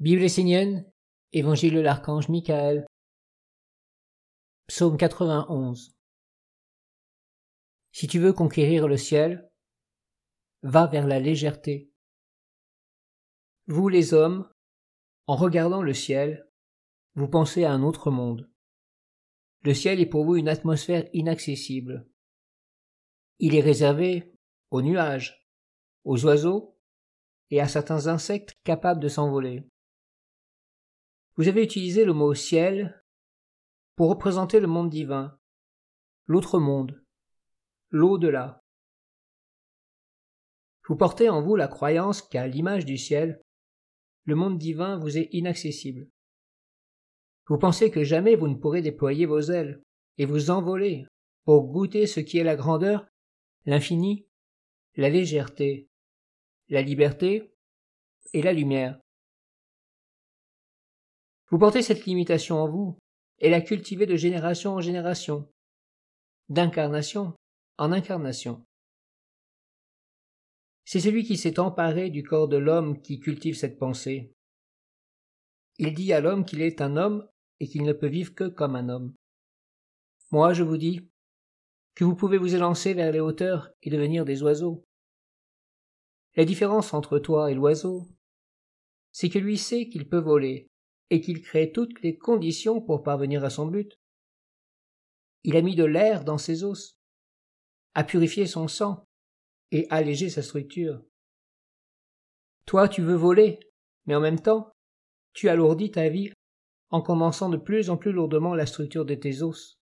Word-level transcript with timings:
Bible 0.00 0.22
essénienne, 0.22 0.90
Évangile 1.34 1.74
de 1.74 1.80
l'archange 1.80 2.30
Michael, 2.30 2.86
Psaume 4.66 4.96
91. 4.96 5.94
Si 7.92 8.06
tu 8.06 8.18
veux 8.18 8.32
conquérir 8.32 8.88
le 8.88 8.96
ciel, 8.96 9.50
va 10.62 10.86
vers 10.86 11.06
la 11.06 11.20
légèreté. 11.20 11.92
Vous 13.66 13.90
les 13.90 14.14
hommes, 14.14 14.50
en 15.26 15.36
regardant 15.36 15.82
le 15.82 15.92
ciel, 15.92 16.48
vous 17.14 17.28
pensez 17.28 17.64
à 17.64 17.72
un 17.72 17.82
autre 17.82 18.10
monde. 18.10 18.50
Le 19.64 19.74
ciel 19.74 20.00
est 20.00 20.06
pour 20.06 20.24
vous 20.24 20.36
une 20.36 20.48
atmosphère 20.48 21.10
inaccessible. 21.12 22.08
Il 23.38 23.54
est 23.54 23.60
réservé 23.60 24.32
aux 24.70 24.80
nuages, 24.80 25.46
aux 26.04 26.24
oiseaux 26.24 26.78
et 27.50 27.60
à 27.60 27.68
certains 27.68 28.06
insectes 28.06 28.54
capables 28.64 29.02
de 29.02 29.08
s'envoler. 29.08 29.68
Vous 31.40 31.48
avez 31.48 31.64
utilisé 31.64 32.04
le 32.04 32.12
mot 32.12 32.34
ciel 32.34 33.02
pour 33.96 34.10
représenter 34.10 34.60
le 34.60 34.66
monde 34.66 34.90
divin, 34.90 35.38
l'autre 36.26 36.58
monde, 36.58 37.02
l'au-delà. 37.88 38.62
Vous 40.86 40.96
portez 40.96 41.30
en 41.30 41.40
vous 41.40 41.56
la 41.56 41.66
croyance 41.66 42.20
qu'à 42.20 42.46
l'image 42.46 42.84
du 42.84 42.98
ciel, 42.98 43.42
le 44.24 44.34
monde 44.34 44.58
divin 44.58 44.98
vous 44.98 45.16
est 45.16 45.30
inaccessible. 45.32 46.10
Vous 47.48 47.56
pensez 47.56 47.90
que 47.90 48.04
jamais 48.04 48.36
vous 48.36 48.48
ne 48.48 48.56
pourrez 48.56 48.82
déployer 48.82 49.24
vos 49.24 49.40
ailes 49.40 49.82
et 50.18 50.26
vous 50.26 50.50
envoler 50.50 51.06
pour 51.46 51.68
goûter 51.68 52.06
ce 52.06 52.20
qui 52.20 52.36
est 52.36 52.44
la 52.44 52.56
grandeur, 52.56 53.06
l'infini, 53.64 54.26
la 54.94 55.08
légèreté, 55.08 55.88
la 56.68 56.82
liberté 56.82 57.54
et 58.34 58.42
la 58.42 58.52
lumière. 58.52 59.00
Vous 61.50 61.58
portez 61.58 61.82
cette 61.82 62.04
limitation 62.06 62.56
en 62.56 62.68
vous, 62.68 62.98
et 63.38 63.50
la 63.50 63.60
cultivez 63.60 64.06
de 64.06 64.16
génération 64.16 64.74
en 64.74 64.80
génération, 64.80 65.50
d'incarnation 66.48 67.34
en 67.78 67.92
incarnation. 67.92 68.64
C'est 70.84 71.00
celui 71.00 71.24
qui 71.24 71.36
s'est 71.36 71.58
emparé 71.58 72.10
du 72.10 72.22
corps 72.22 72.48
de 72.48 72.56
l'homme 72.56 73.00
qui 73.00 73.18
cultive 73.18 73.56
cette 73.56 73.78
pensée. 73.78 74.32
Il 75.78 75.94
dit 75.94 76.12
à 76.12 76.20
l'homme 76.20 76.44
qu'il 76.44 76.62
est 76.62 76.80
un 76.80 76.96
homme 76.96 77.28
et 77.58 77.68
qu'il 77.68 77.82
ne 77.84 77.92
peut 77.92 78.08
vivre 78.08 78.34
que 78.34 78.48
comme 78.48 78.76
un 78.76 78.88
homme. 78.88 79.14
Moi, 80.30 80.52
je 80.52 80.62
vous 80.62 80.76
dis 80.76 81.08
que 81.94 82.04
vous 82.04 82.14
pouvez 82.14 82.38
vous 82.38 82.54
élancer 82.54 82.94
vers 82.94 83.10
les 83.10 83.20
hauteurs 83.20 83.70
et 83.82 83.90
devenir 83.90 84.24
des 84.24 84.42
oiseaux. 84.42 84.84
La 86.36 86.44
différence 86.44 86.94
entre 86.94 87.18
toi 87.18 87.50
et 87.50 87.54
l'oiseau, 87.54 88.06
c'est 89.10 89.30
que 89.30 89.38
lui 89.38 89.58
sait 89.58 89.88
qu'il 89.88 90.08
peut 90.08 90.20
voler, 90.20 90.69
et 91.10 91.20
qu'il 91.20 91.42
crée 91.42 91.72
toutes 91.72 92.00
les 92.02 92.16
conditions 92.16 92.80
pour 92.80 93.02
parvenir 93.02 93.44
à 93.44 93.50
son 93.50 93.66
but. 93.66 93.98
Il 95.42 95.56
a 95.56 95.62
mis 95.62 95.74
de 95.74 95.84
l'air 95.84 96.24
dans 96.24 96.38
ses 96.38 96.64
os, 96.64 96.96
a 97.94 98.04
purifié 98.04 98.46
son 98.46 98.68
sang 98.68 99.04
et 99.72 99.86
allégé 99.90 100.28
sa 100.30 100.42
structure. 100.42 101.02
Toi, 102.66 102.88
tu 102.88 103.02
veux 103.02 103.16
voler, 103.16 103.58
mais 104.06 104.14
en 104.14 104.20
même 104.20 104.40
temps, 104.40 104.70
tu 105.32 105.48
alourdis 105.48 105.90
ta 105.90 106.08
vie 106.08 106.32
en 106.90 107.02
commençant 107.02 107.48
de 107.48 107.56
plus 107.56 107.90
en 107.90 107.96
plus 107.96 108.12
lourdement 108.12 108.54
la 108.54 108.66
structure 108.66 109.04
de 109.04 109.14
tes 109.14 109.42
os. 109.42 109.78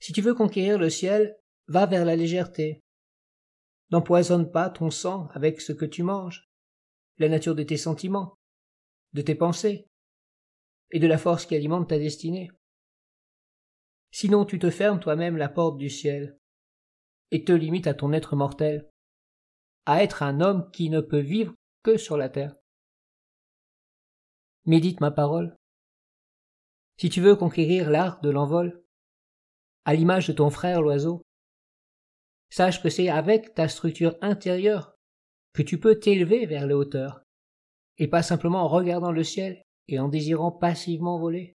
Si 0.00 0.12
tu 0.12 0.22
veux 0.22 0.34
conquérir 0.34 0.78
le 0.78 0.90
ciel, 0.90 1.36
va 1.66 1.86
vers 1.86 2.04
la 2.04 2.16
légèreté. 2.16 2.80
N'empoisonne 3.90 4.50
pas 4.50 4.70
ton 4.70 4.90
sang 4.90 5.28
avec 5.32 5.60
ce 5.60 5.72
que 5.72 5.84
tu 5.84 6.02
manges, 6.02 6.48
la 7.18 7.28
nature 7.28 7.54
de 7.54 7.62
tes 7.62 7.76
sentiments, 7.76 8.38
de 9.12 9.22
tes 9.22 9.34
pensées 9.34 9.88
et 10.90 10.98
de 10.98 11.06
la 11.06 11.18
force 11.18 11.46
qui 11.46 11.54
alimente 11.54 11.88
ta 11.88 11.98
destinée. 11.98 12.50
Sinon 14.10 14.44
tu 14.44 14.58
te 14.58 14.70
fermes 14.70 15.00
toi-même 15.00 15.36
la 15.36 15.48
porte 15.48 15.78
du 15.78 15.90
ciel 15.90 16.38
et 17.30 17.44
te 17.44 17.52
limites 17.52 17.86
à 17.86 17.94
ton 17.94 18.12
être 18.12 18.36
mortel, 18.36 18.90
à 19.86 20.02
être 20.02 20.22
un 20.22 20.40
homme 20.40 20.70
qui 20.70 20.90
ne 20.90 21.00
peut 21.00 21.20
vivre 21.20 21.54
que 21.82 21.96
sur 21.96 22.16
la 22.16 22.28
terre. 22.28 22.54
Médite 24.64 25.00
ma 25.00 25.10
parole. 25.10 25.56
Si 26.96 27.10
tu 27.10 27.20
veux 27.20 27.36
conquérir 27.36 27.90
l'art 27.90 28.20
de 28.20 28.30
l'envol, 28.30 28.82
à 29.84 29.94
l'image 29.94 30.26
de 30.26 30.32
ton 30.32 30.50
frère 30.50 30.82
l'oiseau, 30.82 31.22
sache 32.50 32.82
que 32.82 32.90
c'est 32.90 33.08
avec 33.08 33.54
ta 33.54 33.68
structure 33.68 34.16
intérieure 34.20 34.94
que 35.52 35.62
tu 35.62 35.78
peux 35.78 35.98
t'élever 35.98 36.46
vers 36.46 36.66
les 36.66 36.74
hauteurs, 36.74 37.22
et 37.98 38.08
pas 38.08 38.22
simplement 38.22 38.62
en 38.62 38.68
regardant 38.68 39.12
le 39.12 39.24
ciel 39.24 39.62
et 39.88 39.98
en 39.98 40.08
désirant 40.08 40.52
passivement 40.52 41.18
voler. 41.18 41.54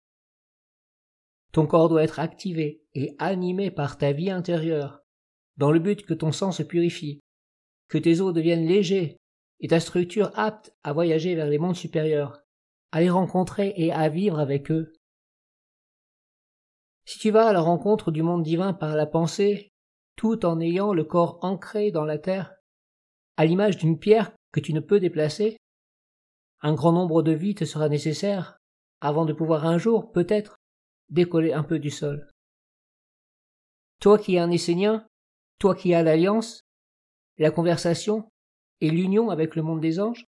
Ton 1.52 1.66
corps 1.66 1.90
doit 1.90 2.04
être 2.04 2.20
activé 2.20 2.84
et 2.94 3.16
animé 3.18 3.72
par 3.72 3.98
ta 3.98 4.12
vie 4.12 4.30
intérieure, 4.30 5.02
dans 5.58 5.72
le 5.72 5.80
but 5.80 6.06
que 6.06 6.14
ton 6.14 6.32
sang 6.32 6.52
se 6.52 6.64
purifie, 6.64 7.22
que 7.88 7.98
tes 7.98 8.22
os 8.22 8.34
deviennent 8.34 8.68
légers 8.68 9.18
et 9.60 9.68
ta 9.68 9.80
structure 9.80 10.32
apte 10.36 10.74
à 10.84 10.94
voyager 10.94 11.36
vers 11.36 11.48
les 11.48 11.58
mondes 11.58 11.76
supérieurs, 11.76 12.42
à 12.92 13.02
les 13.02 13.10
rencontrer 13.10 13.74
et 13.76 13.92
à 13.92 14.08
vivre 14.10 14.40
avec 14.40 14.72
eux. 14.72 14.94
Si 17.06 17.18
tu 17.18 17.32
vas 17.32 17.48
à 17.48 17.54
la 17.54 17.62
rencontre 17.62 18.12
du 18.12 18.22
monde 18.22 18.44
divin 18.44 18.74
par 18.74 18.96
la 18.96 19.08
pensée, 19.08 19.70
tout 20.16 20.46
en 20.46 20.60
ayant 20.60 20.94
le 20.94 21.04
corps 21.04 21.40
ancré 21.42 21.92
dans 21.92 22.06
la 22.06 22.20
terre, 22.20 22.54
à 23.36 23.46
l'image 23.46 23.78
d'une 23.78 23.98
pierre 23.98 24.32
que 24.52 24.60
tu 24.60 24.74
ne 24.74 24.80
peux 24.80 25.00
déplacer, 25.00 25.58
un 26.62 26.74
grand 26.74 26.92
nombre 26.92 27.24
de 27.24 27.32
vies 27.32 27.56
te 27.56 27.66
sera 27.66 27.90
nécessaire 27.90 28.58
avant 29.02 29.26
de 29.26 29.34
pouvoir 29.34 29.66
un 29.66 29.78
jour, 29.78 30.12
peut-être, 30.12 30.58
décoller 31.10 31.54
un 31.54 31.64
peu 31.64 31.80
du 31.80 31.90
sol. 31.90 32.30
Toi 34.00 34.18
qui 34.18 34.36
es 34.36 34.40
un 34.40 34.52
Essénien, 34.52 35.08
toi 35.60 35.76
qui 35.76 35.94
as 35.94 36.04
l'alliance, 36.04 36.62
la 37.38 37.52
conversation 37.52 38.30
et 38.82 38.90
l'union 38.90 39.30
avec 39.30 39.56
le 39.56 39.62
monde 39.62 39.82
des 39.82 40.00
anges, 40.00 40.26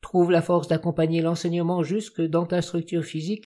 trouve 0.00 0.30
la 0.30 0.42
force 0.42 0.68
d'accompagner 0.68 1.20
l'enseignement 1.20 1.82
jusque 1.82 2.22
dans 2.22 2.46
ta 2.46 2.62
structure 2.62 3.04
physique 3.04 3.44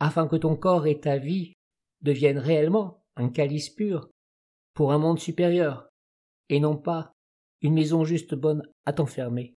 afin 0.00 0.26
que 0.26 0.36
ton 0.36 0.56
corps 0.56 0.86
et 0.86 1.00
ta 1.00 1.16
vie 1.16 1.52
deviennent 2.00 2.38
réellement 2.38 3.04
un 3.16 3.28
calice 3.28 3.70
pur 3.70 4.10
pour 4.74 4.92
un 4.92 4.98
monde 4.98 5.18
supérieur 5.18 5.88
et 6.48 6.60
non 6.60 6.76
pas 6.76 7.12
une 7.60 7.74
maison 7.74 8.04
juste 8.04 8.34
bonne 8.34 8.62
à 8.84 8.92
t'enfermer. 8.92 9.54